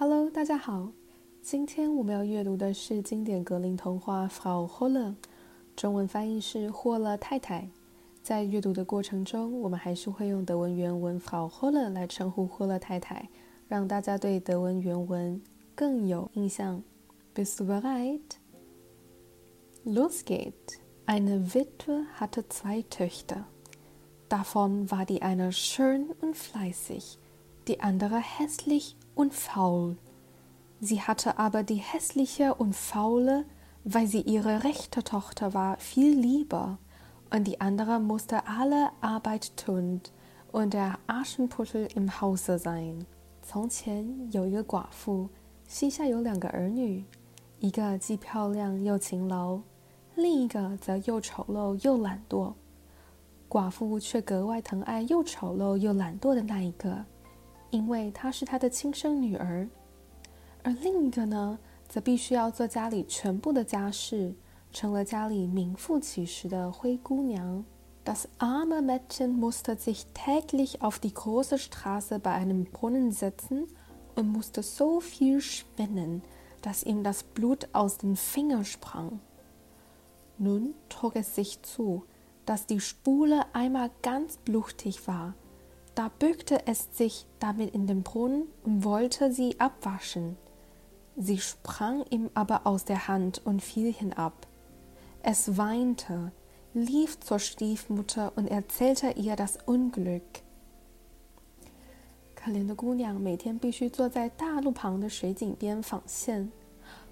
[0.00, 0.92] Hello，大家好。
[1.42, 5.08] 今天我们要阅读的是经典格林童话《Frau Holle》，
[5.74, 7.68] 中文翻译是霍勒太太。
[8.22, 13.28] 在阅读的过程中，我们还是会用德文原文 “Frau Holle” 来称呼霍勒太太，
[13.66, 15.42] 让大家对德文原文
[15.74, 16.80] 更有印象。
[17.34, 18.38] Bist du bereit?
[19.84, 20.78] Los geht.
[21.06, 23.46] Eine Witwe hatte zwei Töchter.
[24.28, 27.18] Davon war die eine schön und fleißig,
[27.66, 29.97] die andere hässlich und faul.
[30.79, 33.45] Sie hatte aber die hässliche und faule,
[33.83, 36.77] weil sie ihre rechte Tochter war, viel lieber,
[37.29, 40.01] und die andere musste alle Arbeit tun
[40.51, 43.05] und der Aschenputtel im Hause sein.
[43.41, 45.29] 从前有一个寡妇，
[45.67, 47.03] 膝下有两个儿女，
[47.59, 49.59] 一个既漂亮又勤劳，
[50.15, 52.53] 另一个则又丑陋又懒惰。
[53.49, 57.05] 寡妇却格外疼爱又丑陋又懒惰的那一个。
[57.69, 59.67] 因为她是他的亲生女儿，
[60.63, 64.35] 而另一个呢，则必须要做家里全部的家事，
[64.71, 67.63] 成了家里名副其实的灰姑娘。
[68.05, 73.67] Das arme Mädchen musste sich täglich auf die große Straße bei einem Brunnen setzen
[74.15, 76.21] und musste so viel spinnen,
[76.61, 79.21] dass ihm das Blut aus den Fingern sprang.
[80.37, 82.03] Nun trug es sich zu,
[82.45, 85.33] dass die Spule einmal ganz blutig war
[85.97, 90.37] da bückte es sich damit in den Brunnen und wollte sie abwaschen.
[91.15, 94.47] Sie sprang ihm aber aus der Hand und fiel hinab.
[95.21, 96.31] Es weinte,
[96.73, 100.41] lief zur Stiefmutter und erzählte ihr das Unglück.
[102.35, 106.51] 可怜的姑娘每天必须坐在大路旁的水井边纺线，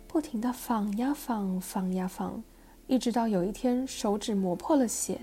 [0.07, 2.43] 不停地纺呀纺，纺呀纺，
[2.87, 5.19] 一直到有一天手指磨破了血。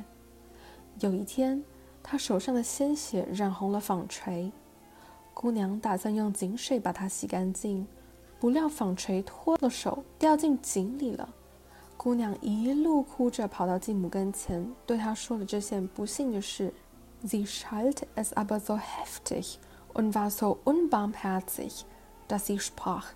[1.00, 1.62] 有一天，
[2.02, 4.50] 他手上的鲜血染红了纺锤，
[5.34, 7.86] 姑娘打算用井水把它洗干净，
[8.40, 11.28] 不料纺锤脱了手，掉进井里了。
[11.96, 16.72] 姑娘一路哭着跑到继母跟前，对她说了这件不幸的事。
[17.24, 19.56] Sie schalt es aber so heftig
[19.92, 21.84] und war so unbarmherzig,
[22.28, 23.06] dass sie sprach: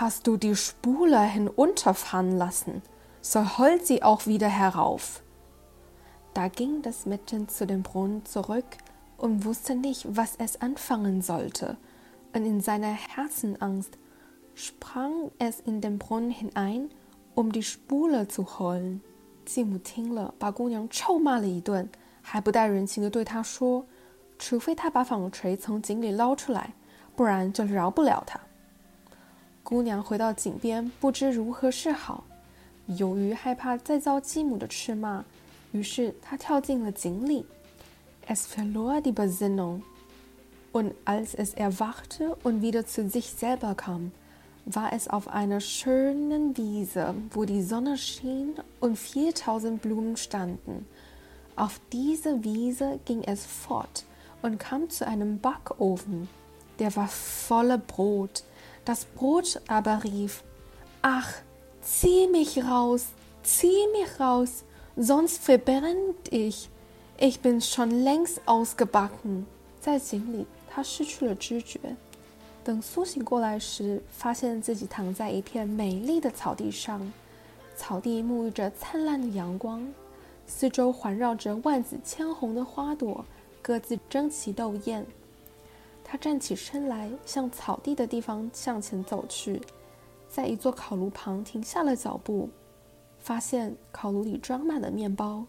[0.00, 2.80] Hast du die Spule hinunterfahren lassen,
[3.20, 5.20] so heult sie auch wieder herauf.
[6.33, 8.65] Da ging das Mädchen zu dem Brunnen zurück
[9.17, 11.77] und wusste nicht, was es anfangen sollte,
[12.33, 13.97] und in seiner Herzenangst
[14.53, 16.89] sprang es in den Brunnen hinein,
[17.35, 19.01] um die Spule zu holen.
[19.45, 21.89] 继母听了，把姑娘臭骂了一顿，
[22.21, 23.85] 还不带人情的对她说
[24.37, 26.73] ：“除非她把纺锤从井里捞出来，
[27.15, 28.39] 不然就饶不了她。”
[29.63, 32.23] 姑娘回到井边，不知如何是好。
[32.85, 35.25] 由于害怕再遭继母的斥骂，
[35.72, 37.44] 于是他跳进了井里。
[38.26, 39.82] Es verlor die Besinnung.
[40.72, 44.12] Und als es erwachte und wieder zu sich selber kam,
[44.66, 50.86] war es auf einer schönen Wiese, wo die Sonne schien und 4000 Blumen standen.
[51.54, 54.04] Auf diese Wiese ging es fort
[54.42, 56.28] und kam zu einem Backofen.
[56.78, 58.42] Der war voller Brot.
[58.84, 60.42] Das Brot aber rief:
[61.02, 61.30] Ach,
[61.82, 63.06] zieh mich raus,
[63.42, 64.64] zieh mich raus!
[64.99, 66.69] sonst verbrennt ich.
[67.17, 69.45] Ich bin schon längst ausgebacken。
[69.79, 71.79] 在井里，他失去了知觉。
[72.63, 77.11] 等苏醒过来时，发现自己躺在一片美丽的草地上，
[77.75, 79.87] 草地沐浴着灿烂的阳光，
[80.45, 83.23] 四周环绕着万紫千红的花朵，
[83.61, 85.05] 各自争奇斗艳。
[86.03, 89.61] 他站起身来，向草地的地方向前走去，
[90.27, 92.49] 在一座烤炉旁停下了脚步。
[93.28, 95.46] 发现烤炉里装满了面包，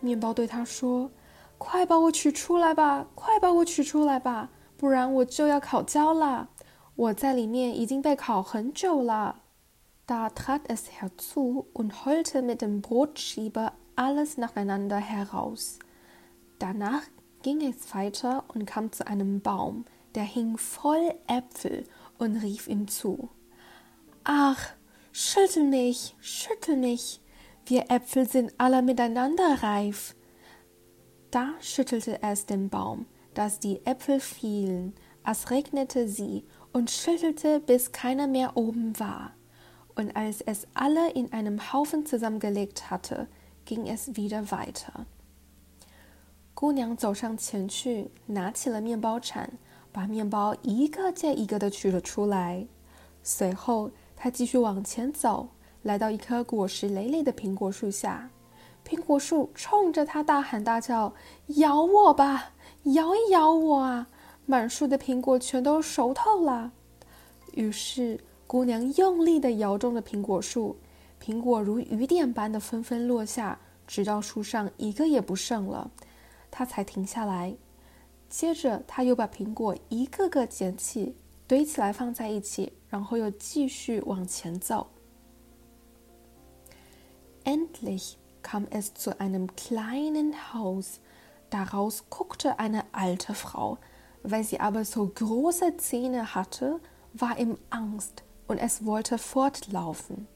[0.00, 6.50] 面包对他说：“快把我取出来吧，快把我取出来吧，不然我就要烤焦了。
[6.94, 9.42] 我在里面已经被烤很久了。”
[10.06, 15.80] Da trat es herzu und holte mit dem Brotschieber alles nacheinander heraus.
[16.60, 17.02] Danach
[17.42, 19.84] ging es weiter und kam zu einem Baum,
[20.14, 21.84] der hing voll Äpfel
[22.18, 23.30] und rief ihm zu:
[24.22, 24.74] Ach,
[25.12, 27.20] Schüttel mich, schüttel mich,
[27.66, 30.14] wir Äpfel sind alle miteinander reif.
[31.30, 34.94] Da schüttelte es den Baum, dass die Äpfel fielen,
[35.24, 39.32] es regnete sie und schüttelte, bis keiner mehr oben war.
[39.94, 43.28] Und als es alle in einem Haufen zusammengelegt hatte,
[43.64, 45.06] ging es wieder weiter.
[46.54, 49.58] 姑娘走上前去，拿起了面包铲，
[49.92, 52.66] 把面包一个接一个的取了出来。
[53.22, 53.90] 随后，
[54.23, 55.49] 他继续往前走，
[55.81, 58.29] 来到一棵果实累累的苹果树下。
[58.87, 61.11] 苹果树冲着他大喊大叫
[61.57, 62.51] ：“咬我吧，
[62.83, 64.07] 咬一咬我啊！”
[64.45, 66.71] 满树的苹果全都熟透了。
[67.53, 70.75] 于是，姑娘用力地摇中了苹果树，
[71.19, 73.57] 苹果如雨点般的纷纷落下，
[73.87, 75.89] 直到树上一个也不剩了，
[76.51, 77.55] 她才停下来。
[78.29, 81.15] 接着，她又把苹果一个个捡起，
[81.50, 84.88] 堆起来放在一起，然后又继续往前走。
[87.44, 91.00] Endlich kam es zu einem kleinen Haus.
[91.50, 93.78] Daraus guckte eine alte Frau.
[94.22, 96.80] Weil sie aber so große Zähne hatte,
[97.12, 100.26] war ihm Angst und es wollte fortlaufen.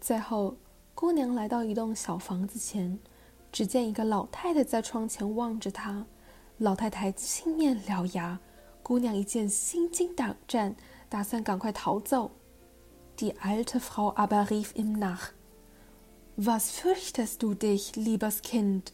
[0.00, 0.54] 最后，
[0.94, 3.00] 姑娘来到一栋小房子前，
[3.50, 6.06] 只见一个老太太在窗前望着她。
[6.58, 8.38] 老太太青面獠牙，
[8.84, 10.74] 姑娘一见心惊胆战，
[11.08, 12.30] 打算赶快逃走。
[13.18, 15.32] Die alte Frau aber rief ihm nach:
[16.36, 18.92] Was fürchtest du dich, liebes Kind?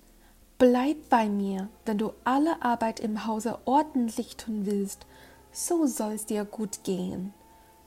[0.58, 5.06] Bleib bei mir, wenn du alle Arbeit im Hause ordentlich tun willst,
[5.52, 7.34] so soll's dir gut gehen.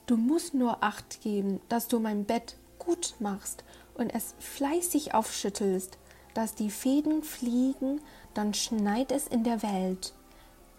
[0.06, 3.63] Du musst nur acht geben, dass du mein Bett gut machst
[3.96, 5.98] und es fleißig aufschüttelst,
[6.34, 8.01] dass die Fäden fliegen,
[8.34, 10.13] dann schneit es in der Welt.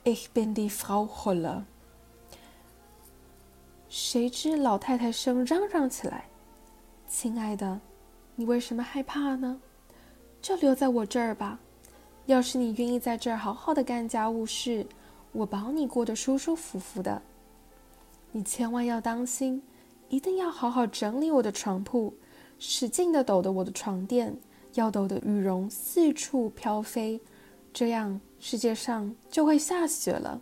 [0.08, 1.64] Ich bin die Frau Holle.
[3.90, 6.26] 谁知老太太声嚷嚷起来
[7.10, 7.82] ：“亲爱的，
[8.36, 9.60] 你为什么害怕呢？
[10.44, 11.60] 就留在我这儿吧。
[12.28, 14.86] 要是你愿意在这儿好好的干家务事，
[15.32, 17.24] 我保你过得舒舒服服的。
[18.32, 19.64] 你千万要当心，
[20.10, 22.14] 一定要好好整理我的床铺，
[22.60, 24.38] 使劲的抖得我的床垫，
[24.76, 27.20] 要抖得羽绒四处飘飞，
[27.75, 30.41] 这样世界上就会下雪了。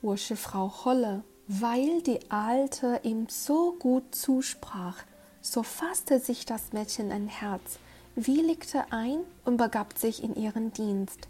[0.00, 7.78] 我是 Frau Holle，weil die Alte ihm so gut zusprach。So fasste sich das Mädchen ein Herz,
[8.14, 11.28] willigte ein und begab sich in ihren Dienst.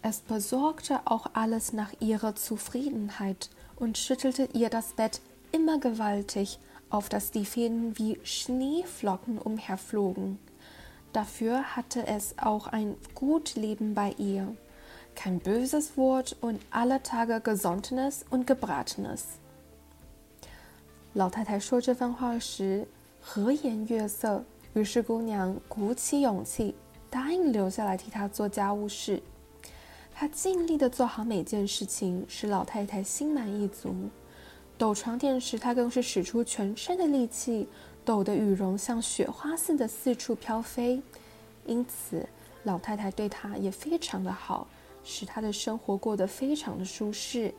[0.00, 5.20] Es besorgte auch alles nach ihrer Zufriedenheit und schüttelte ihr das Bett
[5.52, 6.58] immer gewaltig,
[6.90, 10.38] auf dass die Fäden wie Schneeflocken umherflogen.
[11.12, 14.56] Dafür hatte es auch ein gut Leben bei ihr,
[15.17, 19.23] Kein böses Wort und alle Tage Gesonnenes und Gebratenes.
[21.13, 22.87] 老太太说这番话时，
[23.19, 24.43] 和颜悦色，
[24.73, 26.75] 于是姑娘鼓起勇气，
[27.09, 29.21] 答应留下来替她做家务事。
[30.13, 33.95] 她尽力的做好每件事情，使老太太心满意足。
[34.77, 37.67] 抖床垫时，她更是使出全身的力气，
[38.05, 41.01] 抖得羽绒像雪花似的四处飘飞。
[41.65, 42.29] 因此，
[42.63, 44.67] 老太太对她也非常的好，
[45.06, 47.54] 使她的生活过得非常的舒适。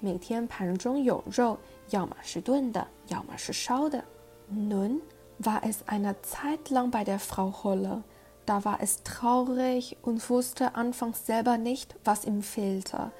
[0.00, 1.58] 每天盘中有肉，
[1.90, 4.04] 要么是炖的，要么是烧的。
[4.52, 5.00] Nun
[5.40, 8.02] war es eine Zeit lang bei der Frau Holle.
[8.44, 13.10] Da war es traurig und wusste anfangs selber nicht, was ihm fehlte.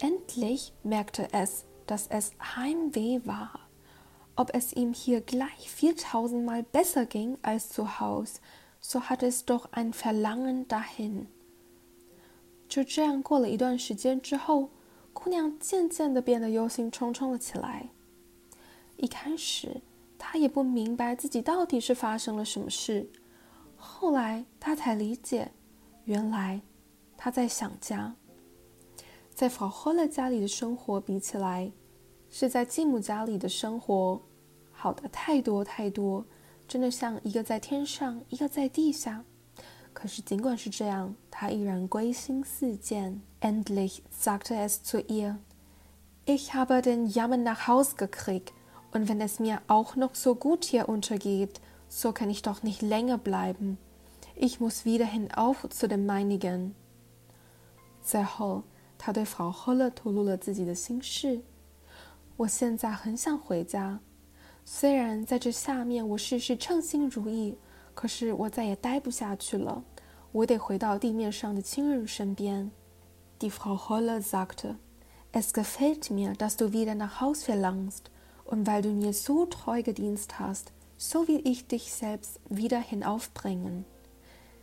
[0.00, 3.60] Endlich merkte es, dass es Heimweh war.
[4.36, 8.40] Ob es ihm hier gleich viertausendmal besser ging als zu Haus,
[8.80, 11.28] so hatte es doch ein Verlangen dahin.
[12.69, 14.69] 就这样过了一段时间之后，
[15.11, 17.89] 姑娘渐渐的变得忧心忡忡了起来。
[18.95, 19.81] 一开始，
[20.17, 23.09] 她也不明白自己到底是发生了什么事，
[23.75, 25.51] 后来她才理解，
[26.05, 26.61] 原来
[27.17, 28.15] 他在想家。
[29.33, 31.71] 在法霍勒家里的生活比起来，
[32.29, 34.21] 是在继母家里的生活
[34.71, 36.23] 好的太多太多，
[36.67, 39.25] 真的像一个在天上，一个在地下。
[39.98, 43.20] 可是尽管是这样，他依然归心似箭。
[43.40, 45.36] Endlich sagte es zu ihr:
[46.26, 48.52] Ich habe den Jammer nach Haus gekriegt.
[48.92, 52.80] Und wenn es mir auch noch so gut hier untergeht, so kann ich doch nicht
[52.80, 53.76] länger bleiben.
[54.36, 56.74] Ich muss wieder hinauf zu dem meinigen.
[58.02, 58.62] 最后，
[58.96, 61.40] 他对法赫勒吐露了自己的心事。
[62.36, 63.98] 我现在很想回家，
[64.64, 67.56] 虽然在这下面我事事称心如意，
[67.98, 69.82] 可是我再也待不下去了。
[70.32, 72.70] 我得回到地面上的亲人身边。
[73.40, 74.76] Die Frau Holle sagte:
[75.32, 78.10] Es gefällt mir, dass du wieder nach Haus verlangst.
[78.44, 83.84] Und weil du mir so treu gedient hast, so will ich dich selbst wieder hinaufbringen.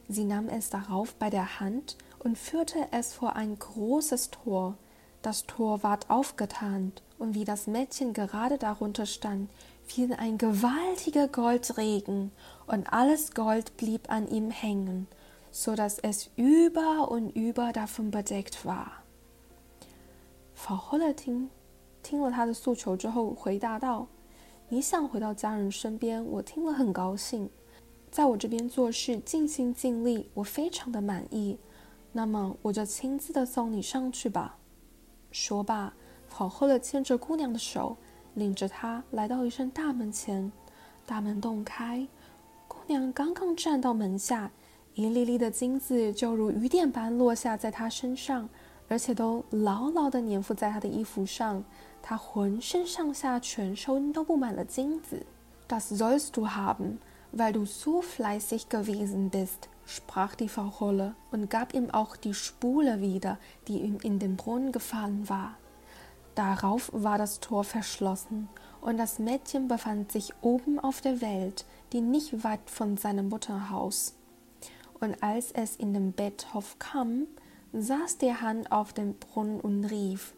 [0.08, 4.76] Sie nahm es darauf bei der Hand und führte es vor ein großes Tor.
[5.22, 9.50] Das Tor ward aufgetan, und wie das Mädchen gerade darunter stand,
[9.87, 12.33] fiel ein gewaltiger Goldregen,
[12.67, 15.07] und alles Gold blieb an ihm hängen,
[15.53, 19.05] so daß es über und über davon bedeckt war.
[20.55, 21.49] Frau Hollerting
[22.03, 24.09] 听了他的诉求之后，回答道
[24.69, 27.49] ：“你想回到家人身边，我听了很高兴，
[28.11, 31.59] 在我这边做事尽心尽力，我非常的满意。
[32.13, 34.59] 那么我就亲自的送你上去吧。”
[35.31, 35.95] 说罢，
[36.29, 37.97] 跑后了牵着姑娘的手，
[38.37, 40.53] 领着他来到一扇大门前。
[41.05, 42.07] 大门洞开，
[42.69, 44.51] 姑娘刚刚站到门下，
[44.95, 48.49] 一粒粒的金子就如雨点般落下在她身上，
[48.89, 51.65] 而且都牢牢地粘附在她的衣服上。
[52.03, 55.25] 她浑身上下全身都布满了金子。
[55.69, 56.99] Das sollst du haben,
[57.33, 62.35] weil du so fleißig gewesen bist, sprach die Frau Holle und gab ihm auch die
[62.35, 65.57] Spule wieder, die ihm in den Brunnen gefallen war.
[66.36, 68.48] Darauf war das Tor verschlossen,
[68.80, 74.16] und das Mädchen befand sich oben auf der Welt, die nicht weit von seinem Mutterhaus.
[75.00, 77.28] Und als es in den Betthof kam,
[77.74, 80.34] saß die Hand auf dem Brunnen und rief: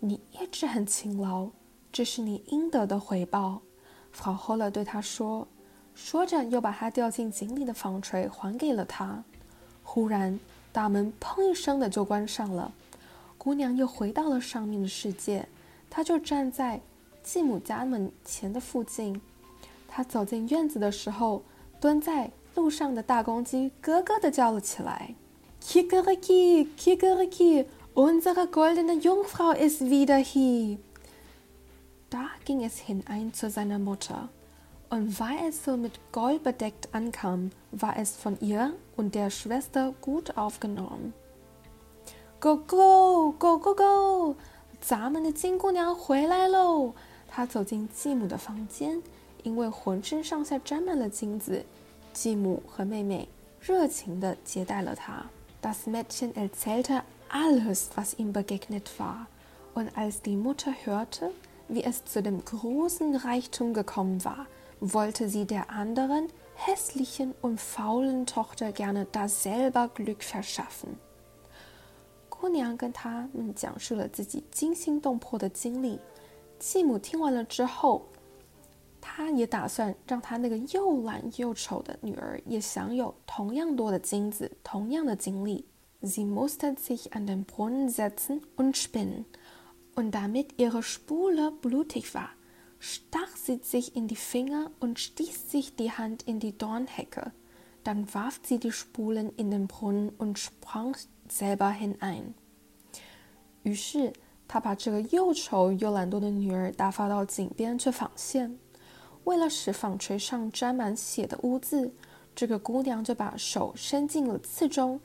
[0.00, 1.50] 你一直很勤劳，
[1.92, 3.62] 这是你应得的回报。
[4.14, 5.46] Frau Holle 对他说，
[5.94, 9.24] 说着又把他掉进井里的纺锤还给了他。
[9.84, 10.40] 忽然，
[10.72, 12.72] 大门砰一声的就关上了。
[13.47, 15.47] 姑娘又回到了上面的世界，
[15.89, 16.81] 她就站在
[17.23, 19.21] 继母家门前的附近。
[19.87, 21.43] 她走进院子的时候，
[21.79, 25.15] 蹲在路上的大公鸡咯咯地叫了起来
[25.63, 30.79] ：“Kikeriki, Kikeriki, unsere goldene Jungfrau ist wieder hier。”
[32.11, 34.27] Da ging es hinein zu seiner Mutter.
[34.89, 39.93] Und weil es so mit Gold bedeckt ankam, war es von ihr und der Schwester
[40.01, 41.13] gut aufgenommen.
[42.38, 44.36] Go go go go go！
[44.80, 46.92] 咱们的金姑娘回来喽！
[47.28, 49.00] 她走进继母的房间，
[49.44, 51.64] 因为浑身上下沾满了金子，
[52.12, 53.28] 继母和妹妹
[53.60, 55.26] 热情地接待了她。
[55.62, 59.28] Das Mädchen erzählte alles, was ihm begegnet war,
[59.74, 61.30] und als die Mutter hörte,
[61.68, 64.46] wie es zu dem großen Reichtum gekommen war,
[64.80, 70.98] wollte sie der anderen hässlichen und faulen Tochter gerne dasselbe Glück verschaffen.
[72.36, 75.98] 姑娘跟他们讲述了自己惊心动魄的经历。
[76.58, 78.06] 继母听完了之后，
[79.00, 85.64] 她也打算让她那个又懒又丑的女儿也享有同样多的金子，同样的经历。
[86.02, 89.24] Sie musste sich an den Brunnen setzen und spinnen,
[89.94, 92.30] und damit ihre Spule blutig war,
[92.80, 97.30] stach sie sich in die Finger und stieß sich die Hand in die Dornhecke.
[97.84, 100.96] Dann warf sie die Spulen in den Brunnen und sprang
[101.29, 102.33] selber hinein。
[103.63, 104.13] 于是，
[104.47, 108.57] 他把这个又丑又懒惰的女儿打发到井边去纺线。
[109.25, 111.93] 为了使纺锤上沾满血的污渍，
[112.33, 115.01] 这个姑娘就把手伸进了刺中，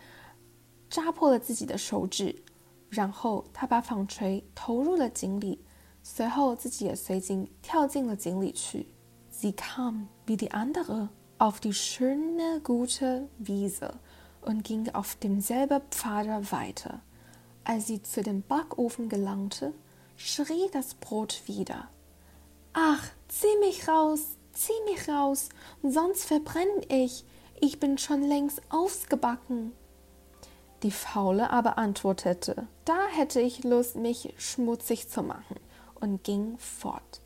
[0.88, 2.42] 扎破了自己的手指。
[2.88, 5.58] 然后，她把纺锤投入了井里，
[6.02, 8.86] 随后自己也随即跳进了井里去。
[9.32, 13.94] Sie kam wie die andere auf die schöne gute Wiese.
[14.41, 17.01] und ging auf demselben Pfade weiter.
[17.63, 19.73] Als sie zu dem Backofen gelangte,
[20.15, 21.89] schrie das Brot wieder.
[22.73, 24.21] Ach, zieh mich raus,
[24.53, 25.49] zieh mich raus,
[25.83, 27.25] sonst verbrenne ich.
[27.59, 29.73] Ich bin schon längst ausgebacken.
[30.83, 35.59] Die Faule aber antwortete, da hätte ich Lust, mich schmutzig zu machen,
[35.95, 37.19] und ging fort.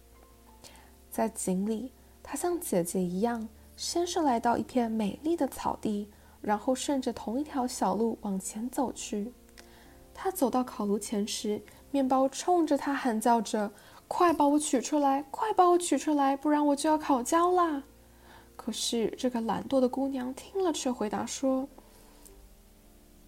[1.12, 1.92] 在井里，
[2.24, 6.08] 她像姐姐一样，先是来到一片美丽的草地，
[6.47, 9.33] 然后顺着同一条小路往前走去。
[10.15, 11.61] 他走到烤炉前时，
[11.91, 13.73] 面包冲着他喊叫着
[14.07, 15.25] ：“快把我取出来！
[15.33, 17.83] 快把我取出来，不然我就要烤焦啦！”
[18.55, 21.69] 可是这个懒惰的姑娘听了，却回答说：“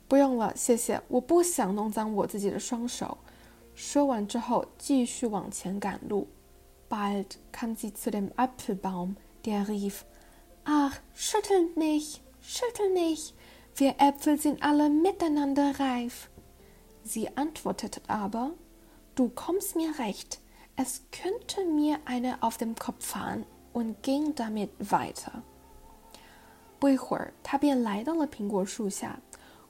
[0.06, 3.18] 不用了，谢谢，我不想弄脏我自己的双手。”
[3.75, 6.28] 说完之后，继续往前赶路。
[6.88, 10.02] Bald kam sie zu dem Apfelbaum, der rief:
[10.62, 13.34] „Ach, schüttelt mich!” Schüttel mich,
[13.75, 16.29] wir Äpfel sind alle miteinander reif.
[17.03, 18.51] Sie antwortete aber,
[19.15, 20.39] du kommst mir recht,
[20.75, 25.41] es könnte mir eine auf dem Kopf fahren und ging damit weiter.
[26.79, 29.20] 不一会儿，他便来到了苹果树下。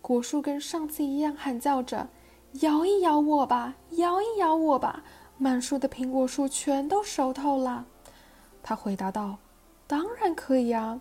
[0.02, 2.08] 果树跟上次一样喊叫着：“
[2.62, 5.04] 摇一摇我吧，摇一摇我吧！”
[5.38, 7.86] 满树的苹果树全都熟透了。
[8.62, 9.38] 他回答道：“
[9.88, 11.00] 当然可以啊。”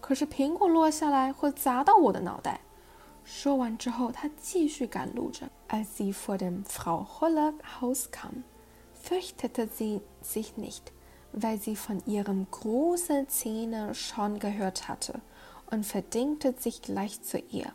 [0.00, 2.60] 可是苹果落下来会砸到我的脑袋。
[3.24, 5.48] 说完之后，他继续赶路着。
[5.68, 8.44] Als sie vor dem Frau Holler Haus kam,
[8.94, 10.92] fürchtete sie sich nicht,
[11.32, 15.20] weil sie von ihrem großen Zähne schon gehört hatte
[15.70, 17.72] und verdingte sich gleich zu ihr.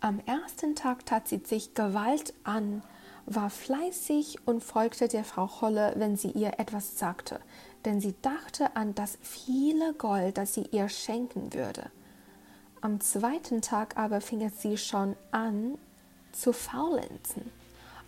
[0.00, 2.82] Am ersten Tag tat sie sich Gewalt an,
[3.28, 7.40] war fleißig und folgte der Frau Holle, wenn sie ihr etwas sagte,
[7.84, 11.90] denn sie dachte an das viele Gold, das sie ihr schenken würde.
[12.80, 15.78] Am zweiten Tag aber fing es sie schon an
[16.32, 17.50] zu faulenzen,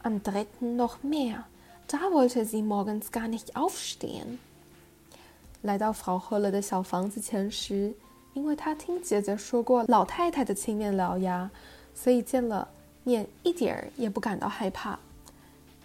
[0.03, 1.45] am dritten noch mehr.
[1.89, 4.39] da wollte sie morgens gar nicht aufstehen。
[5.63, 7.95] 来到 Frau Holle 的小房子前时，
[8.35, 11.51] 因为她听姐姐说过老太太的青面獠牙，
[11.95, 12.69] 所以见了
[13.05, 14.99] 面一点儿也不感到害怕。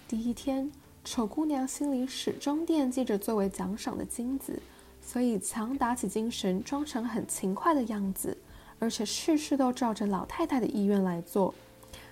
[0.08, 0.70] 第一天，
[1.04, 4.62] 丑姑娘心里始终惦记着作为奖赏的金子，
[5.02, 8.38] 所以强打起精神，装成很勤快的样子，
[8.78, 11.52] 而且事事都照着老太太的意愿来做。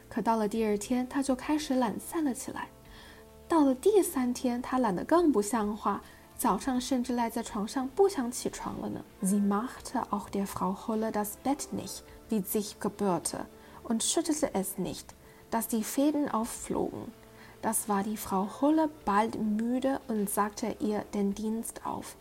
[0.08, 2.66] 可到了第二天，她就开始懒散了起来。
[3.46, 6.02] 到了第三天，她懒得更不像话，
[6.36, 9.04] 早上甚至赖在床上不想起床了呢。
[9.22, 13.46] Sie machte auch der Frau Holle das Bett nicht, wie sich gebührte,
[13.84, 15.14] und schüttelte es nicht,
[15.48, 17.12] dass die Fäden aufflogen.
[17.63, 22.15] Das war die Frau Hulle bald müde und sagte ihr den Dienst auf.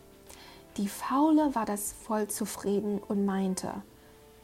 [0.77, 3.83] Die Faule war das voll zufrieden und meinte,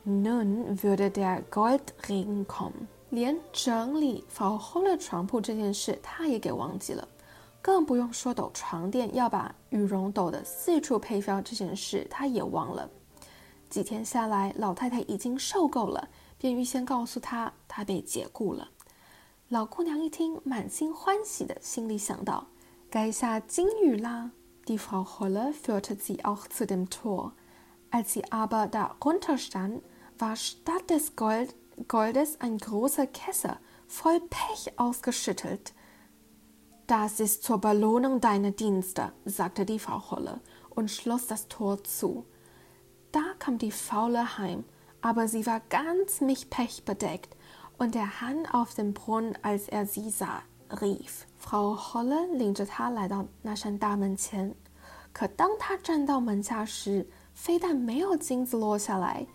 [0.04, 2.88] nun würde der Goldregen kommen.
[3.12, 7.08] 连整理 Frau Hulle 床铺这件事，她也给忘记了，
[7.62, 12.90] 更不用说抖床垫要把羽绒抖得四处飞飘这件事，她也忘了。
[13.70, 18.68] 几天下来，老太太已经受够了，便预先告诉她，她被解雇了。
[19.50, 22.48] 老姑娘一听，满心欢喜的，心里想到：“
[22.90, 24.32] 该下金鱼啦！”
[24.68, 27.34] Die Frau Holle führte sie auch zu dem Tor.
[27.92, 29.84] Als sie aber da runter stand,
[30.18, 31.56] war statt des Gold,
[31.88, 35.74] Goldes ein großer Kessel voll Pech ausgeschüttelt.
[36.88, 40.40] Das ist zur Belohnung deiner Dienste, sagte die Frau Holle
[40.72, 42.25] und schloss das Tor zu.
[43.12, 44.66] Da kam die Faule heim,
[45.02, 47.36] aber sie war ganz mit Pech bedeckt
[47.81, 54.55] und der Hahn auf dem Brunnen, als er sie sah, rief Frau Holle 领着他来到那扇大门前。
[55.13, 59.27] 可当他站到门下时，非但没有金子落下来，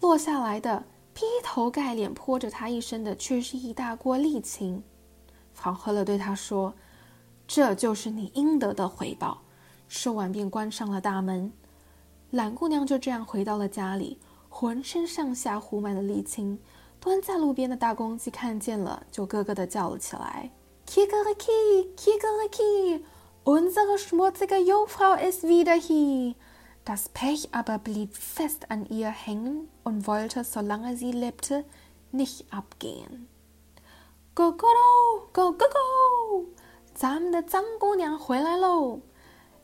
[0.00, 4.82] 落下来的劈头盖脸泼着他一身的，却是一大锅沥青。
[5.60, 6.72] Frau Holle 对他说
[7.48, 9.42] ：“这就是你应得的回报。”
[9.88, 11.52] 说完便关上了大门。
[12.30, 16.60] 懒姑娘就这样回到了家里，浑身上下糊满了沥青。
[17.00, 20.50] 蹲在路边的大公鸡看见了，就咯咯地叫了起来
[20.86, 23.02] ：“Kikeriki, Kikeriki,
[23.44, 26.34] unsere schmutzige Jungfrau ist wieder hier!”
[26.84, 31.64] Das Pech aber blieb fest an ihr hängen und wollte, solange sie lebte,
[32.10, 33.28] nicht abgehen.
[34.34, 34.66] Go go
[35.32, 36.46] go go go！
[36.94, 39.00] 咱们的脏姑娘回来喽！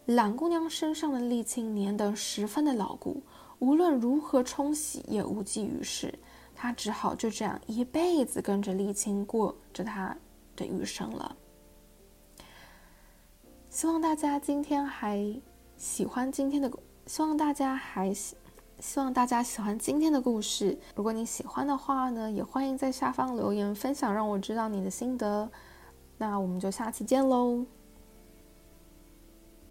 [0.05, 3.23] 懒姑娘身上的沥青粘得十分的牢固，
[3.59, 6.19] 无论如何冲洗也无济于事。
[6.55, 10.17] 他只好就这样一辈子跟着沥青过着他
[10.57, 11.37] 的余生了。
[13.69, 15.41] 希望大家今天还
[15.77, 16.71] 喜欢今天的，
[17.07, 18.37] 希望大家还喜
[18.81, 20.79] 希望大家喜欢今天的故事。
[20.95, 25.51] 如果你喜欢的话呢，也欢迎在下方留言分享，让我知道你的心得。
[26.19, 27.65] 那我们就下期见喽。